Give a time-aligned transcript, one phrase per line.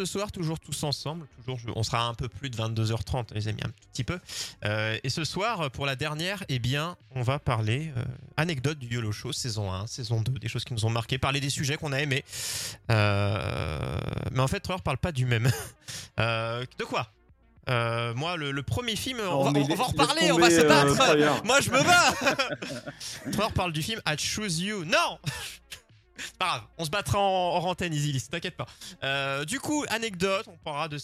[0.00, 1.26] Ce soir, toujours tous ensemble.
[1.44, 4.18] Toujours, on sera un peu plus de 22h30, les amis, un petit peu.
[4.64, 8.04] Euh, et ce soir, pour la dernière, eh bien, on va parler euh,
[8.38, 11.40] anecdote du YOLO Show, saison 1, saison 2, des choses qui nous ont marqué, parler
[11.40, 12.24] des sujets qu'on a aimés.
[12.90, 13.98] Euh,
[14.32, 15.50] mais en fait, Troyer parle pas du même.
[16.20, 17.10] Euh, de quoi?
[17.68, 21.44] Euh, Moi, le, le premier film, on, va, en reparler, on va se battre.
[21.44, 24.84] Moi, je me bats Troyer parle du film I Choose You.
[24.84, 25.18] Non
[26.38, 28.66] pas grave, on se battra en, en antenne, Easy List, t'inquiète pas.
[29.04, 30.98] Euh, du coup, anecdote, on parlera de,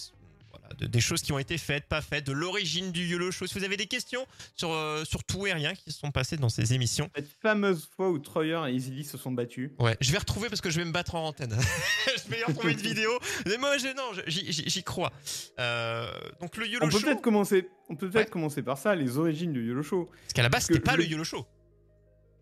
[0.50, 3.46] voilà, de- des choses qui ont été faites, pas faites, de l'origine du YOLO Show.
[3.46, 6.36] Si vous avez des questions sur, euh, sur tout et rien qui se sont passés
[6.36, 9.70] dans ces émissions, Cette fameuse fois où Troyer et Easily se sont battus.
[9.78, 11.56] ouais, je vais retrouver parce que je vais me battre en antenne.
[12.24, 13.10] je vais y retrouver une vidéo.
[13.46, 15.12] Mais moi, je- non, j'y- crois.
[15.58, 18.30] Euh, donc le YOLO On peut Show, peut-être commencer, on peut peut-être Ouais.
[18.30, 20.06] commencer par ça, les origines du YOLO Show.
[20.10, 21.46] parce qu'à la base, c'était pas le YOLO Show.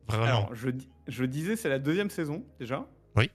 [0.09, 0.25] Vraiment.
[0.25, 2.87] Alors, je, di- je disais, c'est la deuxième saison déjà.
[3.17, 3.31] Oui.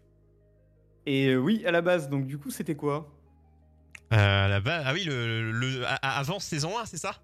[1.06, 3.12] Et euh, oui, à la base, donc du coup, c'était quoi?
[4.14, 7.16] Euh, la base, ah oui, le, avant saison 1, c'est ça?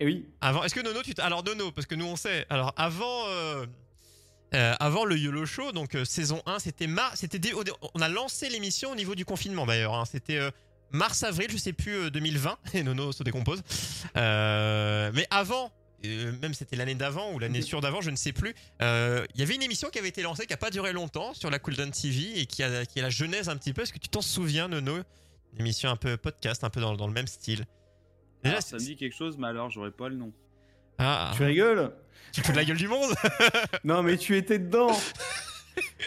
[0.00, 2.44] Et oui, Avant, est-ce que Nono, tu alors Nono, parce que nous on sait.
[2.50, 3.64] Alors avant, euh,
[4.52, 7.38] avant le YOLO Show, donc saison 1, c'était mars, c'était
[7.94, 9.94] on a lancé l'émission au niveau du confinement d'ailleurs.
[9.94, 10.04] hein.
[10.04, 10.40] c'était
[10.90, 12.58] mars avril, je sais plus euh, 2020.
[12.74, 13.62] Et Nono se décompose.
[14.14, 15.70] Mais avant.
[16.04, 18.54] Euh, Même c'était l'année d'avant ou l'année sûre d'avant, je ne sais plus.
[18.82, 21.34] euh, Il y avait une émission qui avait été lancée, qui a pas duré longtemps
[21.34, 23.82] sur la Cooldown TV et qui a, qui est la genèse un petit peu.
[23.82, 24.96] Est-ce que tu t'en souviens, Nono?
[25.54, 27.64] Une émission un peu podcast, un peu dans, dans le même style.
[28.42, 30.32] Déjà, Alors, ça me dit quelque chose, mais alors j'aurais pas le nom.
[30.98, 31.92] ah, tu rigoles
[32.32, 33.12] tu te fous de la gueule du monde?
[33.84, 34.90] Non, mais tu étais dedans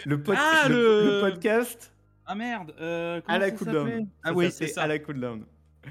[0.04, 1.92] le, pod- Ah, le- podcast
[2.26, 4.08] Ah merde euh, à la cooldown.
[4.22, 4.82] Ah oui, c'est ça.
[4.82, 5.44] à la cooldown.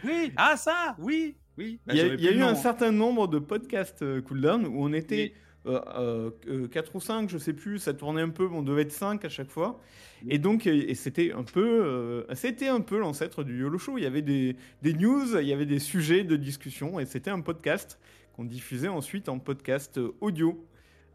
[0.04, 1.80] Oui, ah ça, oui, oui.
[1.86, 2.56] Bah, Il y a, y eu un nom.
[2.56, 5.34] certain nombre de podcasts euh, cooldown où on était
[5.66, 9.30] 4 ou 5, je sais plus, ça tournait un peu, on devait être 5 à
[9.30, 9.82] chaque fois.
[10.30, 13.98] Et donc, euh, et c'était un peu, euh, c'était un peu l'ancêtre du YOLO Show.
[13.98, 17.30] Il y avait des, des news, il y avait des sujets de discussion, et c'était
[17.32, 18.00] un podcast
[18.34, 20.64] qu'on diffusait ensuite en podcast euh, audio.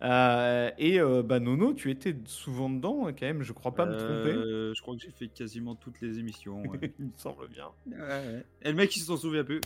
[0.03, 3.97] Euh, et euh, bah Nono, tu étais souvent dedans quand même, je crois pas me
[3.97, 4.37] tromper.
[4.37, 6.61] Euh, je crois que j'ai fait quasiment toutes les émissions.
[6.63, 6.93] ouais.
[6.99, 7.69] Il me semble bien.
[7.87, 8.45] Ouais, ouais.
[8.63, 9.61] Et le mec, il s'en souvient plus.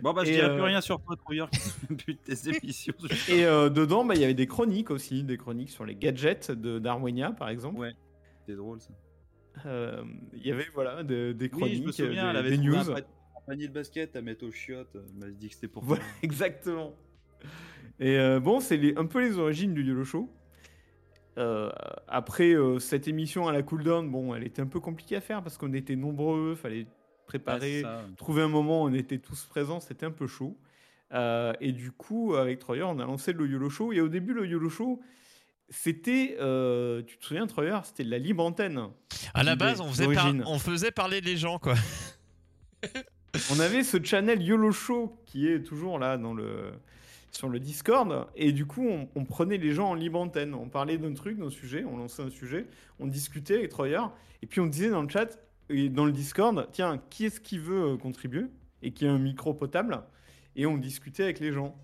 [0.00, 2.94] Bon, bah, je Et, dirais euh, plus rien sur toi, Trouilleur, qui tes émissions.
[3.28, 6.50] Et euh, dedans, bah, il y avait des chroniques aussi, des chroniques sur les gadgets
[6.50, 7.78] de d'Arwenia par exemple.
[7.78, 7.92] Ouais.
[8.40, 8.90] C'était drôle, ça.
[9.66, 10.02] Euh,
[10.34, 12.58] Il y avait voilà de- des Oui, chroniques, je me souviens, des, elle avait des
[12.58, 12.76] news.
[12.76, 14.94] un, pa- un panier de basket à mettre aux chiottes.
[14.94, 16.94] Elle m'a dit que c'était pour Voilà, exactement.
[18.00, 20.28] Et euh, bon, c'est un peu les origines du YOLO Show.
[21.36, 21.70] Euh,
[22.06, 25.42] après euh, cette émission à la cooldown, bon, elle était un peu compliquée à faire
[25.42, 26.86] parce qu'on était nombreux, fallait
[27.26, 30.56] préparer, Ah, trouver un moment, où on était tous présents, c'était un peu chaud.
[31.12, 33.92] Euh, et du coup, avec Troyer, on a lancé le YOLO Show.
[33.92, 35.00] Et au début, le YOLO Show,
[35.68, 38.80] c'était, euh, tu te souviens, Troyer, c'était la libre antenne.
[39.32, 41.74] À la base, on faisait, par- on faisait parler les gens, quoi.
[43.50, 46.72] On avait ce channel YOLO Show qui est toujours là dans le,
[47.32, 48.28] sur le Discord.
[48.36, 50.54] Et du coup, on, on prenait les gens en libre antenne.
[50.54, 52.66] On parlait d'un truc, d'un sujet, on lançait un sujet,
[53.00, 53.98] on discutait avec Troyer.
[54.42, 55.36] Et puis on disait dans le chat
[55.70, 58.46] et dans le Discord, tiens, qui est-ce qui veut euh, contribuer
[58.82, 60.02] et qui a un micro potable
[60.56, 61.76] Et on discutait avec les gens.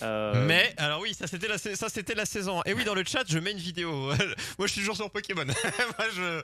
[0.00, 2.60] Euh, Mais, alors oui, ça c'était la, ça, c'était la saison.
[2.60, 2.62] 1.
[2.70, 3.90] Et oui, dans le chat, je mets une vidéo.
[4.58, 5.44] Moi, je suis toujours sur Pokémon.
[5.44, 6.22] Moi, je.
[6.22, 6.42] euh,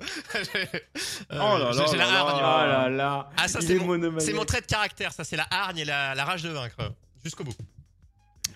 [1.32, 2.40] Oh là là la là hargne.
[2.40, 4.20] Là là, Ah, ça, c'est est mon-.
[4.20, 6.92] C'est mon trait de caractère, ça, c'est la hargne et la, la rage de vaincre.
[7.24, 7.56] Jusqu'au bout.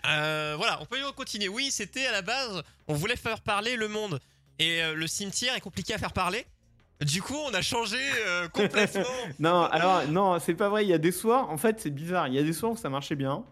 [0.06, 1.48] Euh, voilà, on peut continuer.
[1.48, 4.21] Oui, c'était à la base, on voulait faire parler le monde.
[4.59, 6.47] Et le cimetière est compliqué à faire parler.
[7.04, 7.97] Du coup, on a changé
[8.27, 9.03] euh, complètement.
[9.39, 10.84] Non, alors, non, c'est pas vrai.
[10.84, 12.28] Il y a des soirs, en fait, c'est bizarre.
[12.28, 13.45] Il y a des soirs où ça marchait bien,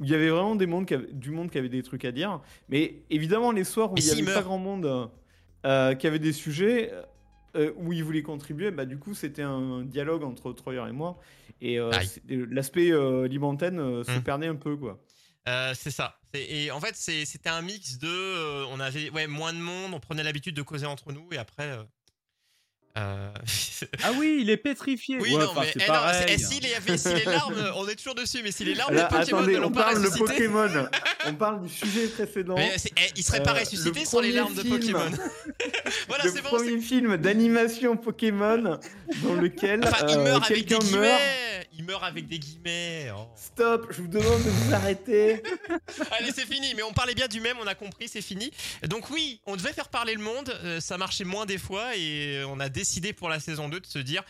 [0.00, 2.04] où il y avait vraiment des mondes qui avaient- du monde qui avait des trucs
[2.04, 2.40] à dire.
[2.68, 5.10] Mais évidemment, les soirs où il y avait pas grand monde
[5.66, 6.92] euh, qui avait des sujets
[7.56, 11.18] euh, où ils voulaient contribuer, bah, du coup, c'était un dialogue entre Troyer et moi.
[11.60, 11.78] Et
[12.28, 12.90] l'aspect
[13.28, 14.22] libre antenne se Hum.
[14.22, 14.98] perdait un peu, quoi.
[15.46, 16.16] Euh, c'est ça.
[16.32, 18.08] Et en fait, c'était un mix de.
[18.08, 21.36] euh, on avait ouais, moins de monde, on prenait l'habitude de causer entre nous, et
[21.38, 21.68] après.
[21.70, 21.82] euh,
[22.96, 23.28] Euh,
[24.04, 25.18] Ah oui, il est pétrifié.
[25.20, 25.98] oui, Ouais, non, mais c'est eh non,
[26.28, 29.04] eh, si, les, si les larmes, on est toujours dessus, mais si les larmes Là,
[29.04, 30.24] de Pokémon attendez, ne on pas parle de ressuscité.
[30.48, 30.88] Pokémon.
[31.26, 32.54] on parle du sujet précédent.
[32.56, 34.62] Mais c'est- eh, il serait pas Euh, ressuscité le sans les larmes de.
[34.62, 35.10] Pokémon.
[36.08, 36.48] voilà, le c'est bon.
[36.50, 38.78] premier film d'animation Pokémon
[39.22, 41.20] dans lequel Enfin, il euh, meurt avec des quelqu'un meurt.
[41.76, 43.10] Il meurt avec des guillemets.
[43.16, 43.26] oh.
[43.36, 45.42] Stop, je vous demande de vous arrêter.
[46.12, 46.72] Allez, c'est fini.
[46.74, 48.50] Mais on parlait bien du même, on a compris, c'est fini.
[48.88, 50.50] Donc oui, on devait faire parler le monde.
[50.62, 53.86] euh, ça marchait moins des fois et on a décidé pour la saison 2 de
[53.86, 54.22] se dire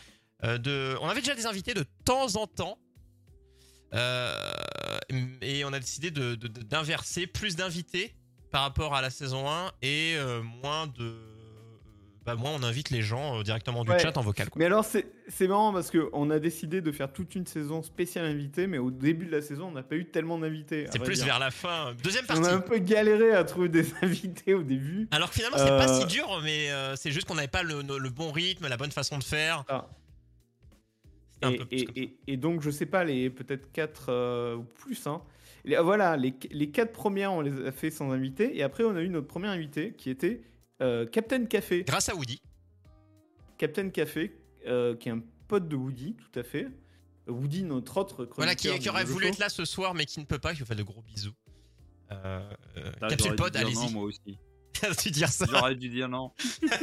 [0.43, 0.97] euh, de.
[1.01, 2.77] On avait déjà des invités de temps en temps.
[3.93, 4.33] Euh,
[5.41, 8.13] et on a décidé de- de- de- d'inverser plus d'invités
[8.51, 11.15] par rapport à la saison 1 et euh, moins de.
[12.25, 13.99] Bah, moins on invite les gens euh, directement du Ouais.
[13.99, 14.49] chat en vocal.
[14.49, 14.59] Quoi.
[14.59, 18.65] Mais alors, c'est marrant parce qu'on a décidé de faire toute une saison spéciale invitée,
[18.65, 20.87] mais au début de la saison, on n'a pas eu tellement d'invités.
[20.91, 21.25] C'est plus dire.
[21.25, 21.93] vers la fin.
[22.03, 22.49] Deuxième On partie.
[22.49, 25.07] a un peu galéré à trouver des invités au début.
[25.11, 27.61] Alors que finalement, c'est pas Euh, si dur, mais euh, c'est juste qu'on n'avait pas
[27.63, 29.63] le, le bon rythme, la bonne façon de faire.
[29.69, 29.87] Ah.
[31.43, 35.05] Un Et, peu et- et- et donc, je sais pas, les peut-être 4 ou plus.
[35.05, 35.21] Hein.
[35.63, 38.57] Les- voilà, les, les 4 premières, on les a fait sans invité.
[38.57, 40.41] Et après, on a eu notre premier invité qui était
[40.81, 41.83] euh, Captain Café.
[41.83, 42.41] Grâce à Woody.
[43.57, 44.35] Captain Café,
[44.67, 46.67] euh, qui est un pote de Woody, tout à fait.
[47.27, 48.35] Woody, notre autre chroniqueur.
[48.35, 49.31] Voilà, qui, aurait voulu Show.
[49.33, 51.33] être là ce soir, mais qui ne peut pas, qui vous fait de gros bisous.
[52.11, 53.93] Euh, euh, Capsule j'aurais Pod, dû dire non, allez-y.
[53.93, 54.37] moi aussi.
[55.01, 55.45] tu dire ça.
[55.49, 56.31] J'aurais dû dire non.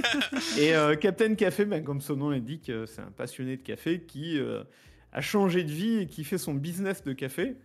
[0.58, 4.38] Et euh, Captain Café, ben, comme son nom l'indique, c'est un passionné de café qui
[4.38, 4.64] euh,
[5.12, 7.56] a changé de vie et qui fait son business de café.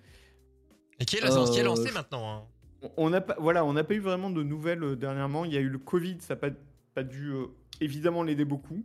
[1.00, 2.30] Et qui est, lancé, qui est lancé maintenant.
[2.30, 2.44] hein.
[2.98, 5.46] On- n'a pas, voilà, on n'a pas eu vraiment de nouvelles euh, dernièrement.
[5.46, 6.50] Il y a eu le Covid, ça n'a pas,
[6.94, 7.46] pas dû euh,
[7.82, 8.84] évidemment l'aider beaucoup.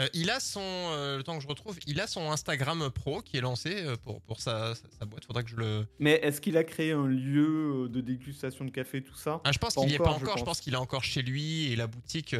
[0.00, 3.20] Euh, il a son, euh, le temps que je retrouve, il a son Instagram pro
[3.22, 5.24] qui est lancé pour, pour sa, sa, sa boîte.
[5.24, 5.86] Faudrait que je le.
[6.00, 9.40] Mais est-ce qu'il a créé un lieu de dégustation de café, tout ça?
[9.44, 10.44] Ah, je pense qu'il y est pas encore, je pense.
[10.44, 12.34] pense qu'il est encore chez lui et la boutique.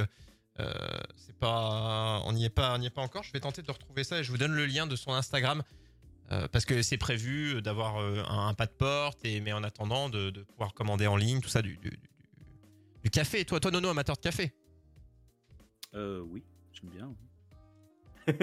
[0.59, 3.23] c'est pas, on n'y est pas, on n'y est pas encore.
[3.23, 5.63] Je vais tenter de retrouver ça et je vous donne le lien de son Instagram
[6.33, 9.63] euh, parce que c'est prévu d'avoir euh, un, un pas de porte et mais en
[9.63, 11.99] attendant de, de pouvoir commander en ligne tout ça du, du, du-
[13.05, 13.45] du café.
[13.45, 14.53] Toi, toi Nono, amateur de café.
[15.95, 16.43] Euh, oui,
[16.73, 17.15] j'aime bien.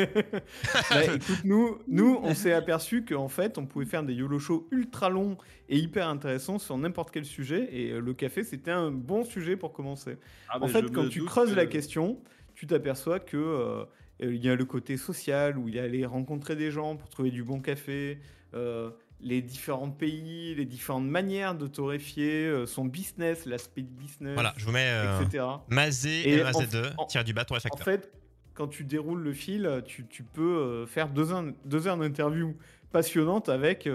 [0.91, 4.67] Bah, écoute, nous, nous on s'est aperçu qu'en fait, on pouvait faire des YOLO shows
[4.71, 5.37] ultra longs
[5.69, 7.67] et hyper intéressants sur n'importe quel sujet.
[7.71, 10.17] Et euh, le café, c'était un bon sujet pour commencer.
[10.49, 12.21] Ah, en fait, quand tu creuses que- la question,
[12.55, 13.85] tu t'aperçois que euh,
[14.19, 17.09] il y a le côté social où il y a aller rencontrer des gens pour
[17.09, 18.19] trouver du bon café,
[18.53, 24.53] euh, les différents pays, les différentes manières de torréfier, euh, son business, l'aspect business, Voilà,
[24.57, 25.43] je vous mets euh, etc.
[25.69, 28.11] Mazé Et MAZ2 en- tiré du bas En fait,
[28.53, 32.55] quand tu déroules le fil, tu, tu peux faire deux heures, deux heures d'interview
[32.91, 33.87] passionnantes avec,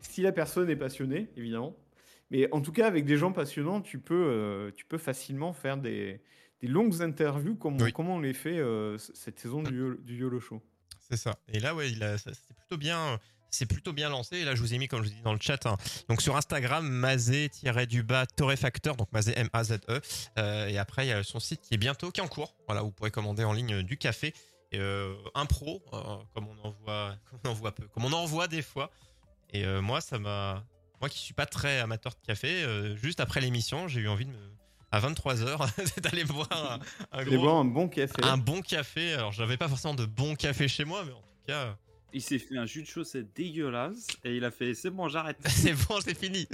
[0.00, 1.76] si la personne est passionnée, évidemment.
[2.30, 6.20] Mais en tout cas, avec des gens passionnants, tu peux, tu peux facilement faire des,
[6.66, 7.92] des longues interviews comme, Oui.
[7.92, 10.62] comme on les fait euh, cette saison du, du YOLO Show.
[11.10, 11.36] C'est ça.
[11.48, 13.18] Et là, ouais, il a, ça- c'est plutôt bien.
[13.50, 14.38] C'est plutôt bien lancé.
[14.38, 15.76] Et là, je vous ai mis, comme je vous dis dans le chat, hein,
[16.08, 20.00] donc sur Instagram, mazé-du-bas torréfacteur, donc mazé M-A-Z-E.
[20.38, 22.56] Euh, et après, il y a son site qui est bientôt, qui est en cours.
[22.66, 24.34] Voilà, vous pourrez commander en ligne du café.
[24.72, 25.98] Et, euh, un pro, euh,
[26.34, 28.90] comme on en voit, comme on en voit peu, comme on en voit des fois.
[29.52, 30.64] Et moi, ça m'a,
[31.00, 32.64] moi qui suis pas très amateur de café,
[32.96, 34.50] juste après l'émission, j'ai eu envie de me,
[34.94, 36.74] à 23h, d'aller boire un,
[37.12, 38.14] un Allez gros- boire un bon café.
[38.22, 39.14] un bon café.
[39.14, 41.76] Alors, j'avais pas forcément de bon café chez moi, mais en tout cas,
[42.12, 45.38] Il s'est fait un jus de chaussette dégueulasse et il a fait c'est bon, j'arrête.
[45.48, 46.46] c'est bon, c'est fini.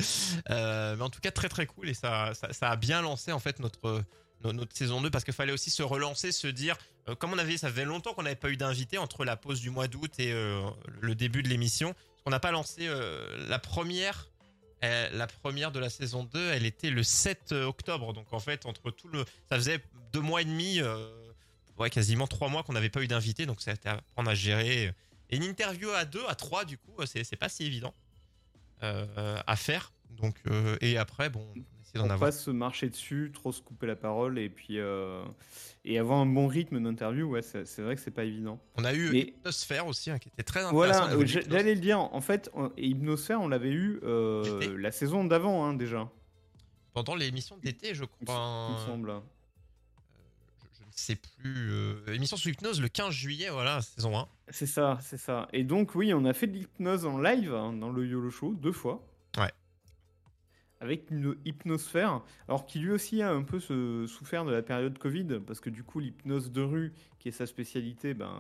[0.51, 3.31] Euh, mais en tout cas, très très cool et ça, ça, ça a bien lancé
[3.33, 4.03] en fait notre
[4.43, 6.77] no- notre saison 2 parce qu'il fallait aussi se relancer, se dire
[7.09, 9.61] euh, comme on avait, ça faisait longtemps qu'on n'avait pas eu d'invité entre la pause
[9.61, 10.63] du mois d'août et euh,
[11.01, 11.95] le début de l'émission.
[12.27, 14.29] On n'a pas lancé euh, la première.
[14.83, 18.13] Euh, la première de la saison 2, elle était le 7 octobre.
[18.13, 19.25] Donc en fait, entre tout le.
[19.49, 19.83] Ça faisait
[20.13, 21.09] deux mois et demi, euh,
[21.91, 23.47] quasiment trois mois qu'on n'avait pas eu d'invité.
[23.47, 24.93] Donc ça a été à prendre à gérer.
[25.31, 27.95] Et une interview à deux, à trois, du coup, c'est pas si évident
[28.83, 29.93] euh, à faire.
[30.11, 32.21] Donc, euh, et après, bon, on essaie d'en avoir.
[32.21, 35.25] pas se marcher dessus, trop se couper la parole et puis euh,
[35.85, 38.61] et avoir un bon rythme d'interview, ouais, c'est vrai que c'est pas évident.
[38.77, 40.77] On a eu Mais- Hypnosphère aussi, hein, qui était très intéressant.
[41.09, 41.99] Voilà, j'allais le dire.
[42.01, 46.11] En fait, on- Hypnosphère, on l'avait eu euh, la saison d'avant hein, déjà,
[46.93, 48.67] Pendant l'émission d'été, je crois.
[48.69, 49.13] il me semble.
[50.75, 52.15] je, je ne sais plus.
[52.15, 54.29] émission sous hypnose le 15 juillet, voilà, saison 1.
[54.51, 55.49] C'est ça, c'est ça.
[55.53, 58.55] Et donc oui, on a fait de l'hypnose en live hein, dans le YOLO Show
[58.55, 59.07] deux fois.
[60.83, 65.41] Avec une hypnosphère, alors qui lui aussi a un peu souffert de la période Covid,
[65.47, 68.33] parce que du coup l'hypnose de rue, qui est sa spécialité, ben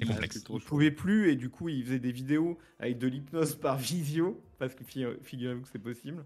[0.00, 0.08] il,
[0.54, 4.42] il pouvait plus et du coup il faisait des vidéos avec de l'hypnose par visio,
[4.58, 6.24] parce que fi- figurez-vous que c'est possible.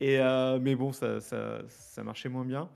[0.00, 2.70] Et euh, mais bon, ça, ça, ça marchait moins bien.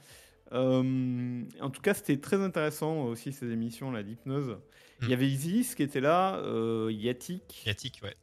[0.53, 4.57] Euh, en tout cas, c'était très intéressant aussi ces émissions là d'hypnose.
[5.03, 5.13] Il y Mm.
[5.13, 7.65] avait Isis qui était là, euh, Yatik.
[7.67, 8.17] Yatik, ouais.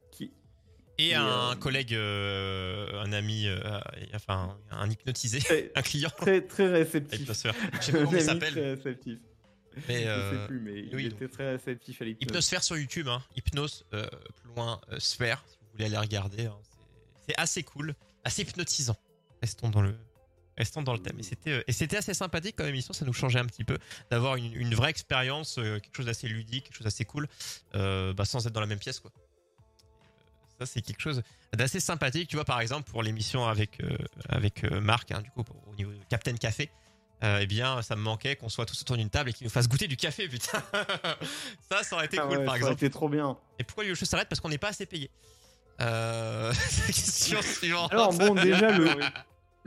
[0.97, 3.59] Et, Et, un euh, collègue, euh, un ami, euh,
[4.13, 6.09] enfin un hypnotisé, Très, un client.
[6.17, 7.19] très, très réceptif.
[7.21, 7.53] Hypnosphère.
[7.73, 8.53] Je sais pas comment il s'appelle.
[8.53, 9.19] Très réceptif.
[9.89, 12.23] Mais Je sais plus, mais il oui, était très réceptif à l'hypnose.
[12.23, 13.21] Hypnosphère sur YouTube, hein.
[13.35, 16.45] Hypnose plus loin sphère, si vous voulez aller regarder.
[16.45, 16.55] hein.
[17.27, 18.95] C'est- assez cool, assez hypnotisant.
[19.41, 19.93] Restons dans le,
[20.57, 21.19] restons dans le thème.
[21.19, 23.77] Et c'était, et c'était assez sympathique comme émission, ça nous changeait un petit peu
[24.09, 27.27] d'avoir une, une vraie expérience, quelque chose d'assez ludique, quelque chose d'assez cool,
[27.73, 29.11] bah, sans être dans la même pièce, quoi.
[30.59, 31.21] Ça, c'est quelque chose
[31.53, 32.29] d'assez sympathique.
[32.29, 33.97] Tu vois, par exemple, pour l'émission avec, euh,
[34.29, 36.69] avec euh, Marc, hein, du coup, pour- au niveau de Captain Café,
[37.23, 39.51] euh, eh bien, ça me manquait qu'on soit tous autour d'une table et qu'il nous
[39.51, 40.61] fasse goûter du café, putain.
[41.69, 42.73] ça, ça aurait été Ah cool, ouais, par ça aurait exemple.
[42.85, 43.37] été trop bien.
[43.59, 44.29] Et pourquoi le jeu s'arrête?
[44.29, 45.09] Parce qu'on n'est pas assez payé.
[45.81, 46.53] Euh...
[46.87, 47.91] question suivante.
[47.91, 48.89] Alors bon, déjà le,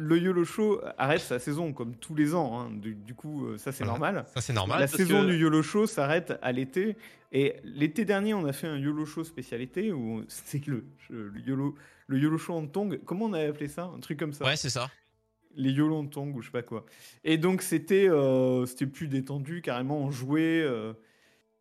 [0.00, 2.58] le YOLO Show arrête sa saison comme tous les ans.
[2.60, 2.70] hein.
[2.70, 3.98] Du, du coup, euh, ça c'est Voilà.
[3.98, 4.24] normal.
[4.32, 4.78] ça c'est normal.
[4.80, 6.96] La saison que- du YOLO Show s'arrête à l'été.
[7.32, 11.32] Et l'été dernier, on a fait un YOLO Show spécial été où c'est le, le
[11.40, 11.74] YOLO
[12.06, 13.00] le YOLO Show en tong.
[13.04, 13.90] Comment on avait appelé ça?
[13.94, 14.44] Un truc comme ça.
[14.44, 14.88] Ouais, c'est ça.
[15.56, 16.86] Les YOLO en tong ou je sais pas quoi.
[17.24, 20.62] Et donc c'était euh, c'était plus détendu, carrément on jouait.
[20.62, 20.92] euh,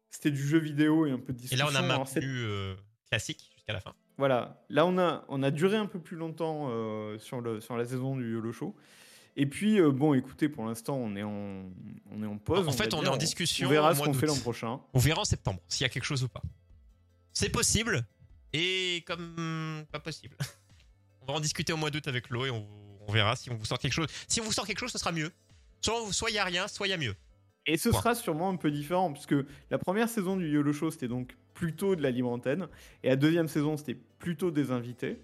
[0.09, 1.65] c'était du jeu vidéo et un peu de Et discussion.
[1.67, 2.75] là, on a maintenu euh,
[3.09, 3.93] classique jusqu'à la fin.
[4.17, 7.77] Voilà, là on a, on a duré un peu plus longtemps euh, sur, le, sur
[7.77, 8.75] la saison du YOLO Show.
[9.39, 11.65] Et puis, euh, bon, écoutez, pour l'instant, on, est en-
[12.11, 12.67] on est en pause.
[12.67, 14.79] En fait, on est en discussion On verra ce qu'on fait l'an prochain.
[14.95, 16.41] On verra en septembre s'il y a quelque chose ou pas.
[17.33, 18.03] C'est possible
[18.53, 20.35] et comme pas possible.
[21.21, 22.65] On va en discuter au mois d'août avec Lo et on,
[23.05, 24.07] on verra si on vous sort quelque chose.
[24.29, 25.29] Si on vous sort quelque chose, ce sera mieux.
[25.81, 27.13] Soit soit il y a rien, soit il y a mieux.
[27.65, 27.99] Et ce Point.
[27.99, 29.35] sera sûrement un peu différent, puisque
[29.69, 32.67] la première saison du YOLO Show, c'était donc plutôt de la libre antenne.
[33.03, 35.19] Et la deuxième saison, c'était plutôt des invités.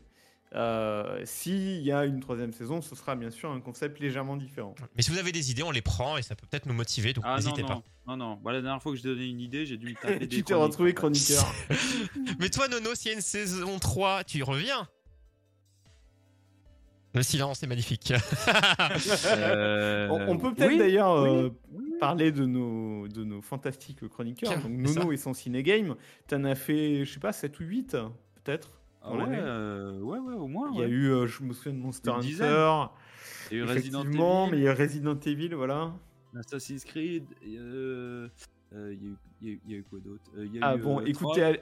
[0.55, 4.73] Euh, S'il y a une troisième saison, ce sera bien sûr un concept légèrement différent.
[4.95, 7.13] Mais si vous avez des idées, on les prend et ça peut peut-être nous motiver.
[7.13, 7.81] Donc Ah n'hésitez pas.
[8.07, 8.39] non, non.
[8.43, 10.43] Bon, la dernière fois que j'ai donné une idée, j'ai dû me taper des tu
[10.43, 11.43] t'es retrouvé chroniqueur.
[12.39, 14.87] Mais toi, Nono, s'il y a une saison 3, tu y reviens?
[17.15, 18.11] Le silence est magnifique.
[19.27, 21.49] Euh, On, on peut peut-être oui, d'ailleurs oui, euh,
[22.07, 24.49] parler de nos, de nos fantastiques chroniqueurs.
[24.51, 25.95] Tiens, Donc Nono et son ciné-game.
[26.27, 27.97] T'en as fait, je sais pas, 7 ou 8
[28.43, 28.69] peut-être
[29.01, 30.69] Ah ouais, euh, ouais, ouais, au moins.
[30.73, 32.09] Il y a eu, euh, je me souviens de Monster.
[32.11, 32.23] Hunter.
[33.51, 35.93] Il y a eu Resident Effectivement, mais il Evil, y a Resident Evil, voilà.
[36.35, 37.25] Assassin's Creed.
[37.45, 38.27] euh,
[38.75, 40.23] Il y a eu- il y, a eu- quoi d'autre?
[40.61, 41.59] Ah bon, écoutez,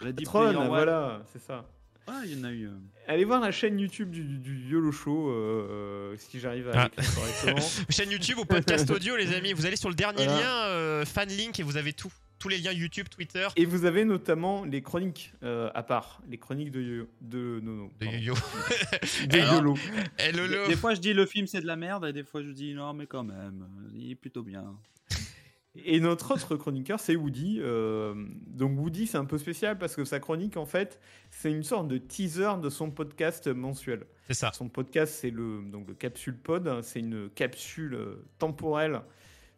[0.00, 1.64] Ready Tron, voilà, c'est ça.
[2.06, 2.66] Ah, il y en a eu.
[2.66, 2.70] euh.
[3.06, 6.90] Allez voir la chaîne YouTube du, du YOLO Show, euh, si j'arrive à Ah.
[7.14, 7.66] correctement.
[7.90, 9.52] Chaîne YouTube ou podcast audio, les amis.
[9.52, 10.40] Vous allez sur le dernier Voilà.
[10.40, 12.12] lien, euh, fan link, et vous avez tout.
[12.38, 16.38] Tous les liens YouTube, Twitter, Et vous avez notamment les chroniques euh, à part, les
[16.38, 17.92] chroniques de, Yo- de Nono.
[18.00, 18.06] de.
[18.06, 18.34] Yo-Yo.
[19.28, 19.74] De Alors, YOLO.
[20.18, 20.62] Eh, Lolo.
[20.64, 22.50] Des, des fois, je dis le film c'est de la merde, et des fois, je
[22.50, 24.64] dis non, mais quand même, euh, il est plutôt bien.
[25.74, 27.58] Et notre autre chroniqueur, c'est Woody.
[27.60, 28.14] Euh,
[28.46, 31.00] donc Woody, c'est un peu spécial parce que sa chronique, en fait,
[31.30, 34.04] c'est une sorte de teaser de son podcast mensuel.
[34.26, 34.52] C'est ça.
[34.52, 36.82] Son podcast, c'est le, donc le Capsule Pod.
[36.82, 39.00] C'est une capsule euh, temporelle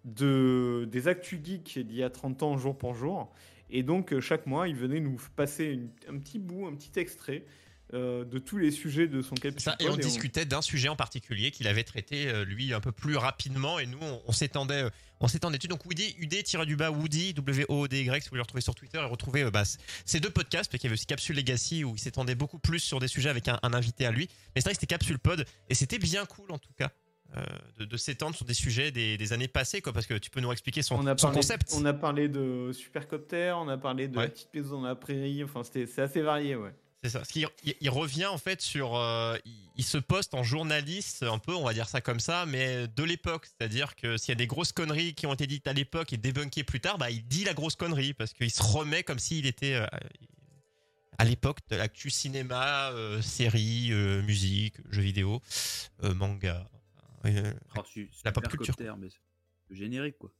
[0.05, 3.33] de, des actus geeks d'il y a 30 ans, jour pour jour.
[3.71, 6.99] Et donc, euh, chaque mois, il venait nous passer une- un petit bout, un petit
[7.01, 7.45] extrait
[7.93, 10.97] euh, de tous les sujets de son Capsule Ça, et on discutait d'un sujet en
[10.97, 14.85] particulier qu'il avait traité euh, lui un peu plus rapidement et nous on, on s'étendait
[14.85, 18.23] euh, on s'étendait dessus donc Woody UD tiré du bas Woody W O D Y
[18.23, 19.65] si vous voulez le retrouver sur Twitter et retrouver euh, bah,
[20.07, 22.81] ces deux podcasts parce qu'il y avait aussi Capsule Legacy où il s'étendait beaucoup plus
[22.81, 25.19] sur des sujets avec un, un invité à lui mais c'est vrai que c'était Capsule
[25.19, 26.91] Pod et c'était bien cool en tout cas
[27.37, 27.43] euh,
[27.81, 30.41] de, de s'étendre sur des sujets des, des années passées quoi parce que tu peux
[30.41, 33.77] nous expliquer son, on a, son parlé, concept on a parlé de Supercopter, on a
[33.77, 34.25] parlé de Ouais.
[34.25, 35.43] la petite maison dans la prairie.
[35.45, 36.73] Enfin, c'était- c'est assez varié, ouais.
[37.05, 37.19] C'est ça.
[37.19, 37.47] Parce qu'il
[37.83, 38.97] il, revient en fait sur.
[38.97, 39.37] euh,
[39.77, 43.03] il, se poste en journaliste, un peu, on va dire ça comme ça, mais de
[43.03, 43.45] l'époque.
[43.45, 46.17] C'est-à-dire que s'il y a des grosses conneries qui ont été dites à l'époque et
[46.17, 49.45] débunkées plus tard, bah, il dit la grosse connerie parce qu'il se remet comme s'il
[49.45, 49.87] était euh,
[51.19, 55.43] à l'époque de l'actu cinéma, euh, série, euh, musique, jeux vidéo,
[56.05, 56.67] euh, manga.
[57.27, 59.19] Euh, Oh, su- La pop Supercopter, mais c'est
[59.69, 60.31] le générique quoi.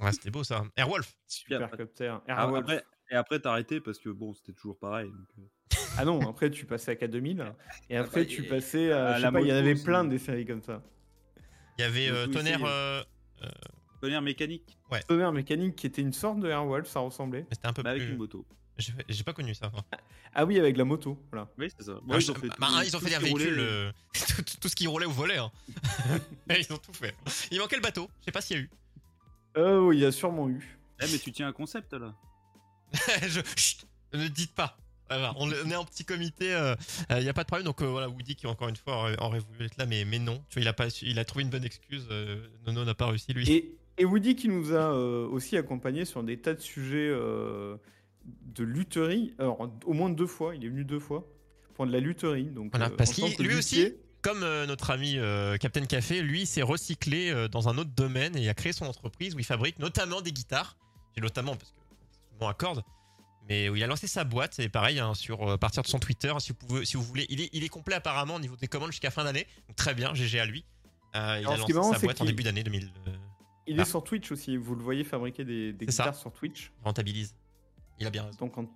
[0.00, 0.64] ouais, c'était beau ça.
[0.74, 1.14] Airwolf.
[1.26, 2.16] Supercopter.
[2.28, 2.62] Ah, Airwolf.
[2.62, 5.10] après, et après, t'as arrêté parce que bon, c'était toujours pareil.
[5.10, 5.42] donc, euh.
[5.96, 7.52] Ah non, après tu passais à K2000
[7.90, 9.18] et après bah, tu passais à.
[9.18, 9.84] la pas, il y en avait aussi.
[9.84, 10.82] plein des séries comme ça.
[11.78, 12.58] Il y avait euh, Tonnerre.
[12.60, 12.64] c'est-
[13.46, 13.50] euh,
[14.00, 14.76] Tonnerre mécanique,
[15.08, 17.40] Tonnerre mécanique qui était une sorte de Airwolf, ça ressemblait.
[17.42, 18.12] mais c'était un peu avec plus.
[18.12, 18.44] une moto.
[19.08, 19.70] J'ai pas connu ça.
[19.70, 19.84] moi.
[20.34, 21.48] Ah oui, avec la moto, voilà.
[21.58, 21.92] Oui, c'est ça.
[21.94, 22.34] Ah, Ouais, bah, tout- ils ont
[22.98, 23.92] tout fait ce un qui roulait, véhicule, euh,
[24.36, 25.38] tout, tout ce qui roulait ou volait.
[25.38, 25.50] hein.
[26.50, 27.14] ils ont tout fait.
[27.52, 28.10] Il manquait le bateau.
[28.20, 28.70] Je sais pas s'il y a eu.
[29.56, 30.76] Euh, oui, il y a sûrement eu.
[31.00, 32.14] Eh, mais tu tiens un concept là.
[33.22, 34.76] Je- Chut, ne dites pas.
[35.10, 36.46] On est en petit comité,
[37.10, 37.64] il n'y a pas de problème.
[37.66, 40.42] Donc euh, voilà, Woody qui encore une fois aurait, voulu être là, mais, mais non.
[40.48, 42.06] Tu vois, il a, pas, il a trouvé une bonne excuse.
[42.10, 43.50] euh, Nono n'a pas réussi, lui.
[43.50, 47.76] Et, et Woody qui nous a euh, aussi accompagnés sur des tas de sujets euh,
[48.24, 49.34] de lutherie.
[49.38, 51.26] Alors, au moins deux fois, il est venu deux fois
[51.74, 52.44] pour de la lutherie.
[52.46, 55.84] Donc, Voilà, euh, parce qu'il- que lui luthier, aussi, Comme euh, notre ami euh, Captain
[55.84, 59.38] Café, lui, s'est recyclé euh, dans un autre domaine et a créé son entreprise où
[59.38, 60.78] il fabrique notamment des guitares.
[61.14, 61.76] J'ai notamment parce que
[62.10, 62.82] c'est souvent à cordes.
[63.48, 65.88] Mais où il a lancé sa boîte, et pareil, hein, sur euh, à partir de
[65.88, 67.26] son Twitter, si vous, pouvez, si vous voulez.
[67.28, 69.46] Il est, il est complet apparemment au niveau des commandes jusqu'à fin d'année.
[69.68, 70.64] Donc très bien, GG à lui.
[71.14, 72.62] Euh, il Alors, a ce lancé qui est marrant, sa c'est boîte en début d'année
[72.62, 72.90] 2000.
[73.08, 73.10] euh,
[73.66, 73.82] Il Ah.
[73.82, 74.56] est sur Twitch aussi.
[74.56, 76.02] Vous le voyez fabriquer des, des C'est ça.
[76.04, 76.72] guitares sur Twitch.
[76.82, 77.34] rentabilise.
[78.00, 78.38] Il a bien raison.
[78.38, 78.66] Donc, quand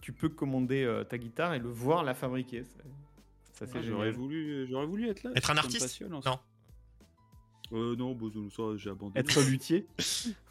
[0.00, 2.62] tu peux commander euh, ta guitare et le voir la fabriquer.
[2.64, 2.78] C'est-
[3.52, 5.30] Ça, c'est Ah, J'aurais voulu, j'aurais voulu être là.
[5.34, 6.02] Être un artiste?
[6.04, 6.38] en Non.
[7.72, 9.18] Euh, non, bon, ça, j'ai abandonné.
[9.18, 9.86] Être luthier.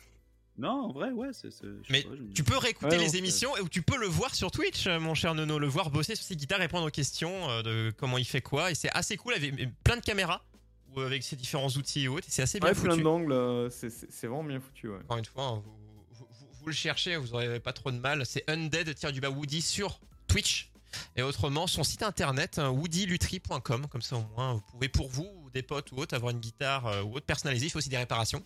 [0.57, 1.51] Non, en vrai, ouais, c'est.
[1.51, 3.69] c'est- je sais Mais pas, je me- Tu peux réécouter Ouais, les émissions et où
[3.69, 6.35] tu peux le voir sur Twitch, euh, mon cher Nono, le voir bosser sur ses
[6.35, 8.71] guitares, répondre aux questions euh, de comment il fait quoi.
[8.71, 10.43] Et c'est assez cool avec plein de caméras
[10.95, 12.27] ou avec ses différents outils et autres.
[12.27, 13.03] Et c'est assez bien Ouais, plein foutu.
[13.03, 13.31] d'angles.
[13.33, 14.89] euh, c'est- vraiment bien foutu.
[14.89, 14.97] Ouais.
[15.03, 15.71] Encore une fois, hein, vous,
[16.11, 18.25] vous- vous- vous le cherchez, vous n'aurez pas trop de mal.
[18.25, 20.71] C'est undead-du-bas Woody sur Twitch.
[21.15, 23.87] Et autrement, son site internet, hein, woodyluterie.com.
[23.91, 26.39] Comme ça, au moins, vous pouvez, pour vous, ou des potes ou autres, avoir une
[26.39, 27.67] guitare ou autre personnalisée.
[27.67, 28.43] Il faut aussi des réparations,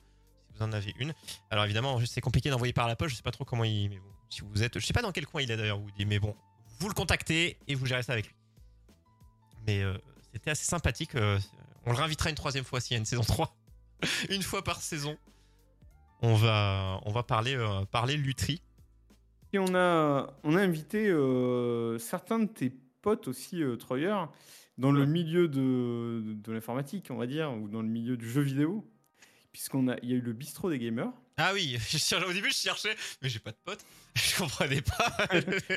[0.62, 1.14] vous en avez une.
[1.50, 3.12] Alors évidemment, c'est compliqué d'envoyer par la poche.
[3.12, 3.90] Je sais pas trop comment il.
[3.90, 4.80] Mais bon, si vous êtes.
[4.80, 6.06] Je sais pas dans quel coin il est d'ailleurs, Woody.
[6.06, 6.36] Mais bon,
[6.80, 8.36] vous le contactez et vous gérez ça avec lui.
[9.68, 9.98] Mais euh,
[10.34, 11.16] c'était assez sympathique.
[11.16, 11.40] euh,
[11.86, 13.56] on le réinvitera une troisième fois s'il y a une saison 3.
[14.30, 15.18] une fois par saison.
[16.22, 18.62] On va, on va parler, euh, parler lutherie.
[19.54, 24.16] Et on a, on a invité euh, certains de tes potes aussi, Troyer,
[24.78, 28.30] dans le milieu de, de, de l'informatique, on va dire, ou dans le milieu du
[28.30, 28.88] jeu vidéo.
[29.52, 32.52] Puisqu'on a, il y a eu le bistrot des gamers Ah oui, je au début
[32.52, 33.86] je cherchais, mais j'ai pas de potes.
[34.16, 35.16] Je comprenais pas.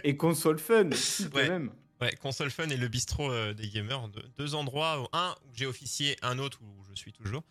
[0.03, 1.49] et console fun, si, quand Ouais.
[1.49, 1.71] même.
[2.01, 5.67] ouais, console fun et le bistrot euh, des gamers, deux, deux endroits, un où j'ai
[5.67, 7.45] officié, un autre où je suis toujours.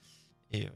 [0.51, 0.70] Et euh,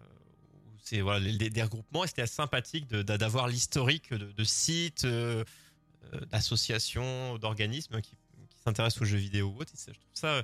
[0.81, 2.05] c'est voilà des, des regroupements.
[2.05, 5.43] Et c'était assez sympathique d'avoir l'historique de, de sites, euh,
[6.13, 8.11] euh, d'associations, d'organismes qui,
[8.49, 9.63] qui s'intéressent aux jeux vidéo ou.
[9.63, 10.43] Et ça, je trouve ça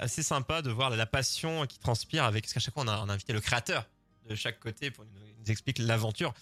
[0.00, 2.42] assez sympa de voir la, la passion qui transpire avec.
[2.42, 3.86] Parce qu'à chaque fois on a, on a invité le créateur
[4.28, 6.32] de chaque côté pour nous, nous explique l'aventure.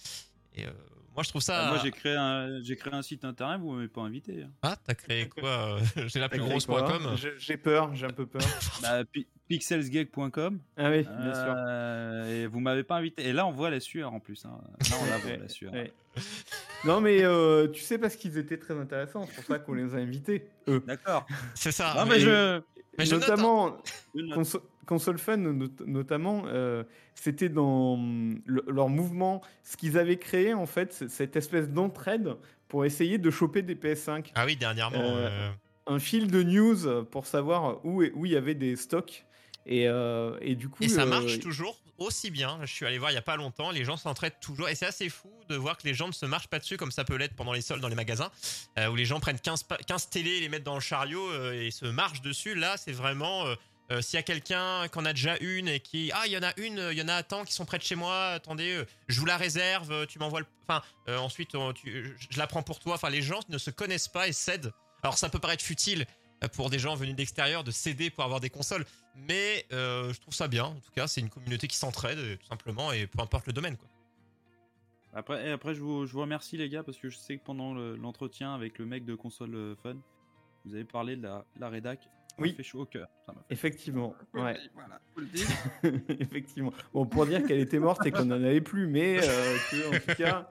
[0.55, 0.69] Et euh,
[1.15, 1.67] moi je trouve ça.
[1.67, 4.43] Ah, moi, j'ai créé, un, j'ai créé un site internet, vous m'avez pas invité.
[4.43, 4.49] hein.
[4.61, 7.15] Ah, t'as créé quoi euh, J'ai la plus grosse.com.
[7.37, 8.41] J'ai peur, j'ai un peu peur.
[8.81, 9.03] Bah,
[9.47, 10.59] pixelsgag.com.
[10.77, 11.53] Ah oui, bien sûr.
[11.57, 13.25] Euh, et vous m'avez pas invité.
[13.27, 14.45] Et là, on voit la sueur en plus.
[14.45, 14.59] hein.
[14.89, 15.73] Là, on la voit la sueur.
[15.73, 15.91] Ouais.
[16.85, 19.93] Non, mais euh, tu sais, parce qu'ils étaient très intéressants, c'est pour ça qu'on les
[19.95, 20.83] a invités, eux.
[20.87, 21.25] D'accord.
[21.55, 21.93] C'est ça.
[21.97, 22.61] non, mais je.
[22.97, 23.27] mais je note, hein.
[23.29, 23.77] notamment,
[24.15, 24.63] je note.
[24.85, 26.83] Console Fun, not- notamment, euh,
[27.15, 27.97] c'était dans
[28.45, 32.35] le- leur mouvement, ce qu'ils avaient créé, en fait, cette espèce d'entraide
[32.67, 34.31] pour essayer de choper des PS5.
[34.35, 34.97] Ah oui, dernièrement.
[34.99, 35.49] Euh, euh,
[35.85, 39.25] Un fil de news pour savoir où, où il y avait des stocks.
[39.65, 40.83] Et, euh, et du coup.
[40.83, 42.59] Et ça euh, marche toujours aussi bien.
[42.63, 43.69] Je suis allé voir il y a pas longtemps.
[43.71, 44.67] Les gens s'entraident toujours.
[44.69, 46.91] Et c'est assez fou de voir que les gens ne se marchent pas dessus comme
[46.91, 48.29] ça peut l'être pendant les soldes dans les magasins.
[48.79, 51.69] euh, où les gens prennent 15, pa- 15 télés, les mettent dans le chariot et
[51.71, 52.55] se marchent dessus.
[52.55, 53.45] Là, c'est vraiment.
[53.91, 56.11] Euh, S'il y a quelqu'un qui en a déjà une et qui.
[56.13, 57.83] Ah, il y en a une, il y en a tant qui sont près de
[57.83, 58.27] chez moi.
[58.29, 59.91] Attendez, euh, je vous la réserve.
[59.91, 60.45] euh, Tu m'envoies le.
[60.67, 60.81] Enfin,
[61.19, 62.95] ensuite, je- la prends pour toi.
[62.95, 64.71] Enfin, les gens ne se connaissent pas et cèdent.
[65.03, 66.05] Alors, ça peut paraître futile
[66.53, 68.85] pour des gens venus d'extérieur de céder pour avoir des consoles.
[69.15, 70.65] Mais je trouve ça bien.
[70.65, 73.75] En tout cas, c'est une communauté qui s'entraide, tout simplement, et peu importe le domaine.
[73.77, 73.89] Quoi.
[75.13, 77.73] Après, après je, vous, je vous remercie, les gars, parce que je sais que pendant
[77.73, 79.95] le- l'entretien avec le mec de console fun,
[80.65, 81.99] vous avez parlé de la, la rédac.
[82.35, 82.53] Ça Oui.
[82.53, 83.07] fait chaud au cœur.
[83.25, 84.57] Ça m'a fait Effectivement, ouais.
[84.73, 84.99] Voilà.
[86.19, 86.73] Effectivement.
[86.93, 89.99] Bon, pour dire qu'elle était morte et qu'on n'en avait plus, mais euh, que, en
[89.99, 90.49] tout cas,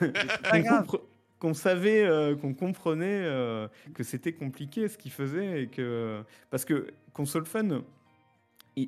[1.38, 6.64] qu'on savait, euh, qu'on comprenait euh, que c'était compliqué ce qu'il faisait et que parce
[6.64, 7.82] que Console Fun,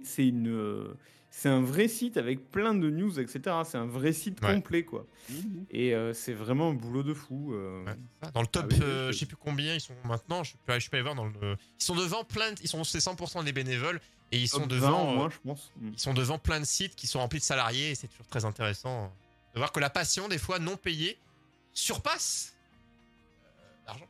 [0.03, 0.95] c'est une, euh,
[1.37, 3.57] c'est un vrai site avec plein de news, etc.
[3.65, 4.55] C'est un vrai site Ouais.
[4.55, 5.05] complet, quoi.
[5.29, 5.67] Mhm.
[5.71, 7.53] Et euh, c'est vraiment un boulot de fou.
[7.53, 7.85] euh.
[7.85, 8.31] Ouais.
[8.33, 10.45] Dans le top, Ah oui, euh, je- je sais plus combien ils sont maintenant.
[10.45, 11.57] Je peux, je peux aller voir dans le.
[11.81, 12.53] Ils sont devant plein.
[12.53, 15.09] de- ils sont c'est 100% des bénévoles et ils sont Top 20 devant.
[15.09, 15.73] au euh, moins, je pense.
[15.81, 15.91] Mm.
[15.95, 18.45] ils sont devant plein de sites qui sont remplis de salariés et c'est toujours très
[18.45, 19.13] intéressant
[19.55, 21.19] de voir que la passion des fois non payée
[21.73, 22.55] surpasse
[23.45, 24.07] euh, l'argent.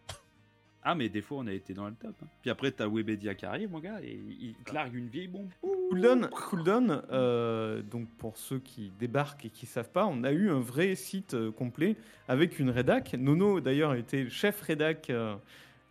[0.86, 2.14] Ah, mais des fois, on a été dans le top.
[2.22, 2.26] hein.
[2.42, 5.48] Puis après, t'as Webedia qui arrive, mon gars, et il te largue une vieille bombe.
[5.88, 10.50] Cooldown, Cooldown, euh, donc pour ceux qui débarquent et qui savent pas, on a eu
[10.50, 11.96] un vrai site euh, complet
[12.28, 13.14] avec une rédac.
[13.14, 15.34] Nono d'ailleurs était chef rédac euh,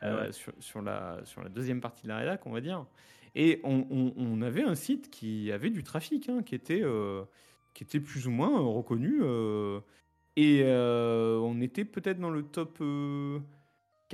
[0.01, 0.31] Ah ouais.
[0.31, 2.85] sur, sur la, sur la deuxième partie de la rédac, on va dire.
[3.33, 6.83] Et on, on- on avait un site qui avait du trafic, hein, qui, était,
[7.73, 9.21] qui était plus ou moins reconnu.
[10.35, 12.77] et on était peut-être dans le top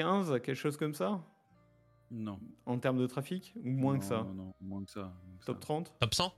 [0.04, 1.22] 15, quelque chose comme ça
[2.12, 2.40] Non.
[2.66, 5.02] En termes de trafic Ou moins Non, que ça Non, non, moins que ça.
[5.02, 5.62] moins que Top ça.
[5.68, 6.34] 30 Top 100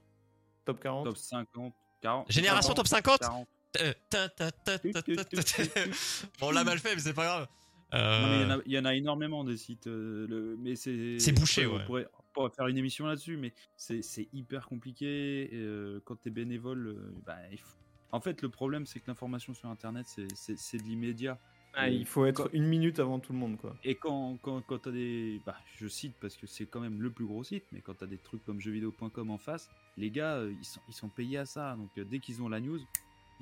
[0.64, 2.30] Top 40 Top 50, 40.
[2.32, 3.48] Génération 50, top 50 40.
[3.80, 5.22] Euh, ta, ta, ta, ta, ta, ta.
[6.40, 7.48] Bon, on l'a mal fait, mais c'est pas grave.
[7.94, 9.86] Euh, Non, il y en a- il y, en a énormément des sites.
[9.86, 11.18] euh, le- mais c'est.
[11.18, 11.82] C'est bouché, après, ouais.
[11.82, 15.44] On pourrait, on pourrait faire une émission là-dessus, mais c'est c'est hyper compliqué.
[15.54, 17.76] et, euh, quand t'es bénévole, euh, bah, il faut-
[18.12, 21.38] en fait, le problème, c'est que l'information sur Internet, c'est- c'est c'est de l'immédiat.
[21.74, 23.74] Ah, Il faut être une minute avant tout le monde, quoi.
[23.82, 25.40] Et quand, quand, quand t'as des.
[25.46, 28.06] Bah, je cite parce que c'est quand même le plus gros site, mais quand t'as
[28.06, 31.46] des trucs comme jeuxvideo.com en face, les gars, euh, ils sont, ils sont payés à
[31.46, 31.76] ça.
[31.76, 32.80] Donc euh, dès qu'ils ont la news,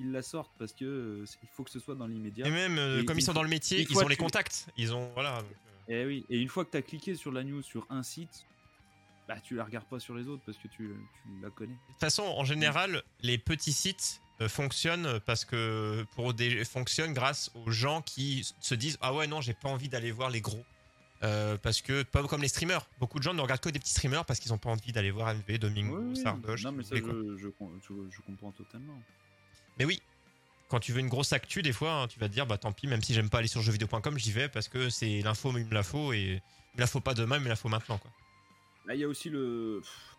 [0.01, 2.47] ils la sortent parce que euh, il faut que ce soit dans l'immédiat.
[2.47, 4.66] Et même, euh, Et comme ils sont dans le métier, ils ont les contacts.
[4.77, 5.11] Ils ont.
[5.14, 5.43] Voilà.
[5.43, 5.51] donc,
[5.90, 8.45] euh, Et oui, et une fois que t'as cliqué sur la news sur un site,
[9.29, 10.90] bah tu la regardes pas sur les autres parce que tu,
[11.23, 11.73] tu la connais.
[11.73, 17.12] De toute façon, en général, les petits sites euh, fonctionnent parce que pour des fonctionnent
[17.12, 20.40] grâce aux gens qui se disent ah ouais non j'ai pas envie d'aller voir les
[20.40, 20.64] gros
[21.22, 23.92] Euh, parce que pas comme les streamers beaucoup de gens ne regardent que des petits
[23.92, 26.16] streamers parce qu'ils ont pas envie d'aller voir MV Domingo Oui.
[26.16, 27.03] Sardoche non mais ça je,
[27.37, 28.98] je, je- je comprends totalement.
[29.79, 30.00] mais oui
[30.70, 32.72] quand tu veux une grosse actu des fois hein, tu vas te dire bah tant
[32.72, 35.61] pis même si j'aime pas aller sur jeuxvideo.com j'y vais parce que c'est l'info mais
[35.61, 36.40] il me la faut et
[36.72, 38.11] il me la faut pas demain mais il me la faut maintenant quoi
[38.87, 40.16] Là il y a aussi le pff,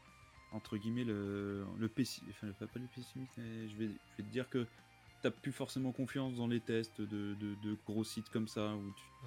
[0.51, 4.31] entre guillemets le le pessi- enfin pas le pessimiste mais je vais, je vais te
[4.31, 4.65] dire que
[5.21, 8.75] t'as plus forcément confiance dans les tests de, gros sites comme ça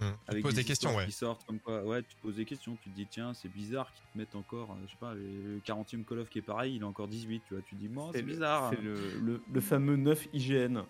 [0.01, 0.13] Hum.
[0.33, 2.77] Tu poses des questions ouais qui sortent comme quoi ouais tu te poses des questions
[2.83, 5.61] tu te dis tiens c'est bizarre qu'ils te mettent encore euh, je sais pas le
[5.65, 7.89] 40e Call of qui est pareil il est encore 18 tu vois tu te dis
[7.89, 10.79] moi c'est bizarre C'est le, le- le fameux 9 IGN.
[10.79, 10.83] Ouais,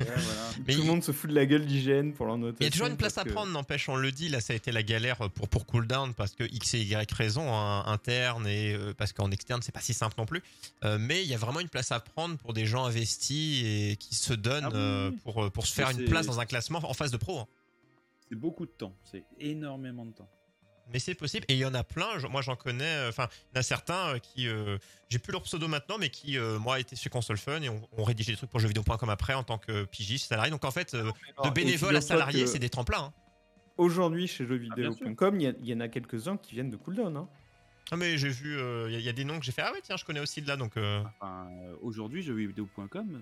[0.00, 0.16] voilà.
[0.66, 2.58] Mais tout il- le monde se fout de la gueule d'IGN pour leur notation.
[2.60, 4.52] Il y a toujours une place à que- prendre, n'empêche, on le dit, là ça
[4.52, 8.46] a été la galère pour, pour cooldown parce que X et Y raison, hein, interne
[8.48, 10.42] et euh, parce qu'en externe c'est pas si simple non plus.
[10.84, 13.96] Euh, mais il y a vraiment une place à prendre pour des gens investis et
[14.00, 16.80] qui se donnent Ah oui, euh, pour, pour se faire une place dans un classement
[16.82, 17.38] en phase de pro.
[17.40, 17.46] hein.
[18.28, 20.28] C'est beaucoup de temps, c'est énormément de temps.
[20.92, 23.28] Mais c'est possible et il y en a plein, je- moi j'en connais, euh, enfin
[23.52, 24.78] il y en a certains euh, qui, euh,
[25.10, 27.86] j'ai plus leur pseudo maintenant, mais qui euh, moi étaient chez Console Fun et on,
[27.92, 30.50] on rédigeait des trucs pour jeuxvideo.com après en tant que pigiste salarié.
[30.50, 31.10] Donc en fait, euh,
[31.44, 33.04] de bénévole à salarié, que c'est des tremplins.
[33.04, 33.12] hein.
[33.76, 37.16] Aujourd'hui, chez Ah, jeuxvideo.com, il y, y en a quelques-uns qui viennent de Cooldown.
[37.18, 37.28] hein.
[37.90, 39.52] Ah mais j'ai vu, euh, il y, a- il y a des noms que j'ai
[39.52, 40.76] fait, ah ouais tiens je connais aussi de là donc...
[40.76, 43.18] euh, Enfin, euh, aujourd'hui, jeuxvideo.com, euh,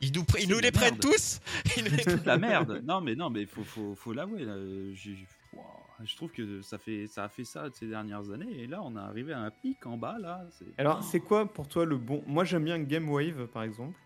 [0.00, 1.00] Ils nous, ils C'est nous les prennent merde.
[1.02, 1.40] tous
[1.76, 2.82] Ils nous les- toute la merde.
[2.84, 4.44] Non, mais non, mais faut, faut, faut l'avouer.
[4.44, 5.16] là, euh, j'ai-
[5.52, 5.62] wow,
[6.04, 8.96] Je trouve que ça fait, ça a fait ça ces dernières années, et là, on
[8.96, 10.44] est arrivé à un pic en bas là.
[10.50, 13.98] c'est- Alors, c'est quoi pour toi le bon Moi, j'aime bien GameWave, par exemple.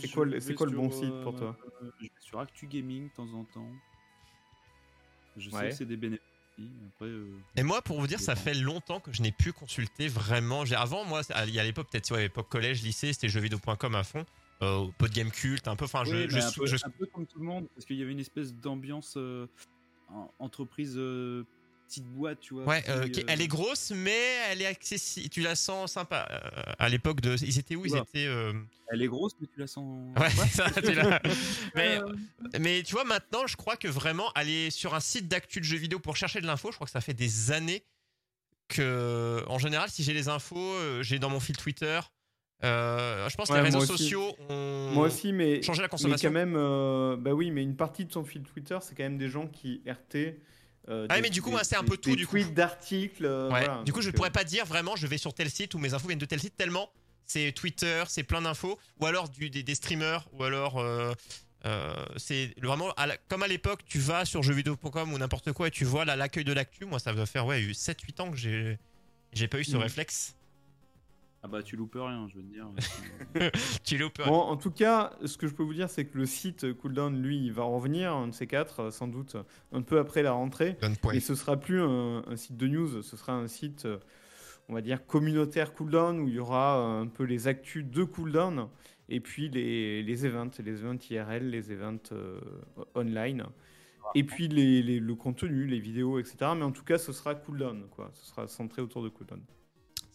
[0.00, 1.54] C'est quoi le- c'est quoi le bon sur, site pour toi?
[1.82, 3.68] euh, Je vais sur Actu Gaming de temps en temps.
[5.36, 5.96] Je sais que c'est des
[6.94, 10.08] Après, euh, Et moi, pour vous dire, ça fait longtemps que je n'ai pu consulter
[10.08, 10.64] vraiment.
[10.64, 13.28] J'ai- Avant, moi, à- il y a l'époque, peut-être, ouais, à l'époque collège, lycée, c'était
[13.28, 14.24] jeuxvideo.com à fond.
[14.62, 15.84] Euh, peu de game culte, un peu.
[15.84, 17.86] Enfin, je, oui, je, mais un, peu, je- un peu comme tout le monde, parce
[17.86, 19.46] qu'il y avait une espèce d'ambiance euh,
[20.12, 21.44] en- entreprise euh,
[21.88, 22.64] petite boîte, tu vois.
[22.64, 24.18] Ouais, qui, euh, euh, elle est grosse, mais
[24.50, 25.28] elle est accessible.
[25.30, 26.28] Tu la sens sympa.
[26.30, 27.34] Euh, à l'époque de.
[27.42, 27.84] Ils étaient où?
[27.86, 28.26] Ils étaient.
[28.26, 28.52] euh,
[28.90, 30.16] elle est grosse, mais tu la sens.
[30.18, 31.20] Ouais, ça, tu l'as.
[31.74, 32.12] mais, Euh,
[32.60, 35.76] mais tu vois, maintenant, je crois que vraiment aller sur un site d'actu de jeux
[35.78, 37.82] vidéo pour chercher de l'info, je crois que ça fait des années
[38.68, 42.00] que, en général, si j'ai les infos, euh, j'ai dans mon fil Twitter.
[42.64, 45.90] Euh, je pense que Ouais, les réseaux sociaux ont Moi aussi, mais, changé la mais
[45.90, 46.28] consommation.
[46.28, 49.16] quand même, euh, bah oui, mais une partie de son fil Twitter, c'est quand même
[49.18, 50.36] des gens qui RT.
[50.88, 52.32] Euh, Ah, des- mais du coup, moi, c'est un peu tout, des du coup.
[52.38, 53.24] tweets d'articles.
[53.26, 53.64] euh, Ouais.
[53.66, 53.82] voilà.
[53.84, 55.78] du coup, je ne pourrais euh, pas dire vraiment, je vais sur tel site ou
[55.78, 56.90] mes infos viennent de tel site tellement
[57.30, 61.12] c'est Twitter, c'est plein d'infos, ou alors du, des, des streamers, ou alors euh,
[62.16, 65.70] c'est vraiment à la- comme à l'époque, tu vas sur jeuxvideo.com ou n'importe quoi et
[65.70, 66.86] tu vois l'accueil de l'actu.
[66.86, 69.82] Moi, ça doit faire ouais 7-8 ans que j'ai pas eu ce Mhm.
[69.82, 70.34] réflexe.
[71.42, 72.66] Ah bah tu loupes rien, je veux te dire.
[73.84, 74.20] Tu loupes.
[74.26, 77.22] Bon, en tout cas, ce que je peux vous dire, c'est que le site Cooldown,
[77.22, 79.36] lui, il va revenir, un de ces quatre, euh, sans doute
[79.72, 80.76] un peu après la rentrée.
[81.16, 83.98] Et ce sera plus un, un site de news, ce sera un site, euh,
[84.68, 88.02] on va dire, communautaire Cooldown, où il y aura euh, un peu les actus de
[88.04, 88.68] Cooldown,
[89.08, 92.40] et puis les, les events, les events IRL, les events euh,
[92.96, 93.44] online,
[94.16, 96.36] et puis les, les- le contenu, les vidéos, etc.
[96.56, 98.10] Mais en tout cas, ce sera Cooldown, quoi.
[98.12, 99.40] Ce sera centré autour de Cooldown.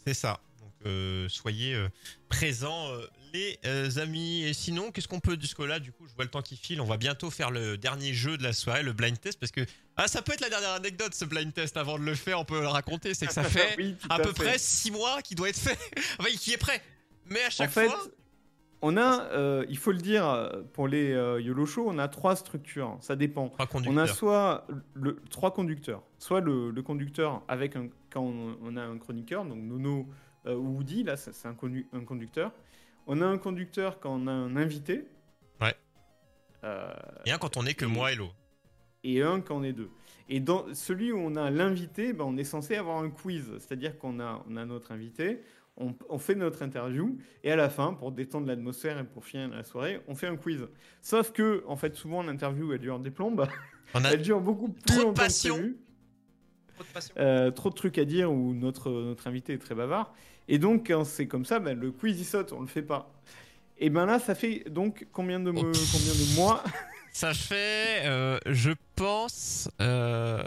[0.06, 0.40] C'est ça.
[0.86, 1.88] Euh, soyez euh,
[2.30, 4.44] présents euh, les amis.
[4.44, 6.82] Et sinon, qu'est-ce qu'on peut jusque là Du coup, je vois le temps qui file.
[6.82, 9.62] On va bientôt faire le dernier jeu de la soirée, le blind test, parce que
[9.96, 11.78] ah ça peut être la dernière anecdote ce blind test.
[11.78, 13.14] Avant de le faire, on peut le raconter.
[13.14, 15.78] C'est que ça fait Oui, à peu près 6 mois qu'il doit être fait.
[16.20, 16.82] enfin, qui est prêt.
[17.30, 18.04] Mais à En chaque fait, fois,
[18.82, 22.98] on a, il faut le dire, pour les YOLO Show, on a trois structures.
[23.00, 23.48] Ça dépend.
[23.48, 28.58] trois On a soit le, trois conducteurs, soit le, le conducteur avec un, quand on,
[28.62, 30.08] on a un chroniqueur, donc Nono
[30.46, 32.52] euh, Woody, là c'est un, condu- un conducteur.
[33.08, 35.06] On a un conducteur quand on a un invité.
[35.62, 35.76] Ouais.
[36.64, 36.92] Euh,
[37.26, 38.30] Bien quand on est que et- moi et Lo.
[39.04, 39.90] et un quand on est deux.
[40.30, 43.52] Et dans celui où on a l'invité, ben, on est censé avoir un quiz.
[43.60, 45.42] C'est-à-dire qu'on a, on a notre invité,
[45.76, 49.50] on, on fait notre interview, et à la fin, pour détendre l'atmosphère et pour finir
[49.50, 50.66] la soirée, on fait un quiz.
[51.02, 53.46] Sauf que, en fait, souvent, l'interview, elle dure des plombes.
[53.94, 55.58] On a Elle dure beaucoup plus trop de passion.
[56.76, 57.14] trop de passion.
[57.18, 60.14] Euh, trop de trucs à dire ou notre, notre invité est très bavard.
[60.48, 63.12] Et donc, quand c'est comme ça, ben, le quiz il saute, on le fait pas.
[63.78, 66.64] Et ben là, ça fait donc combien de, me- combien de mois
[67.12, 69.70] Ça fait, euh, je pense.
[69.82, 70.42] Euh,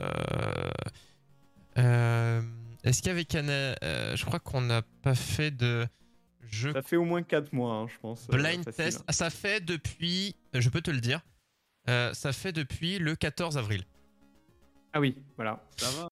[1.78, 2.40] euh,
[2.84, 5.86] Est-ce qu'avec Anna, euh, je crois qu'on n'a pas fait de
[6.50, 8.26] Ça fait au moins 4 mois, hein, je pense.
[8.32, 9.04] euh, blind test.
[9.06, 11.20] Ah, Ça fait depuis, je peux te le dire,
[11.88, 13.84] euh, ça fait depuis le 14 avril.
[14.92, 15.62] Ah oui, voilà.
[15.76, 16.08] Ça va.